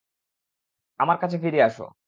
[0.99, 1.91] আমার কাছে ফিরে আসো।